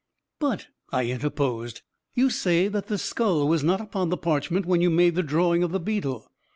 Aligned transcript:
"But," 0.39 0.69
I 0.91 1.05
interposed, 1.05 1.83
"you 2.15 2.31
say 2.31 2.67
that 2.69 2.87
the 2.87 2.97
skill 2.97 3.47
was 3.47 3.63
not 3.63 3.79
upon 3.79 4.09
the 4.09 4.17
parchment 4.17 4.65
when 4.65 4.81
you 4.81 4.89
made 4.89 5.13
the 5.13 5.21
drawing 5.21 5.61
of 5.61 5.71
the 5.71 5.79
beetle. 5.79 6.31